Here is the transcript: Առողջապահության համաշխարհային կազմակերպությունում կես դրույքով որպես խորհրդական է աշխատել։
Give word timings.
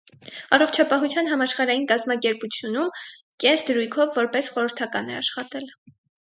Առողջապահության 0.55 1.27
համաշխարհային 1.31 1.85
կազմակերպությունում 1.91 2.89
կես 3.45 3.65
դրույքով 3.69 4.19
որպես 4.21 4.51
խորհրդական 4.57 5.13
է 5.13 5.21
աշխատել։ 5.21 5.71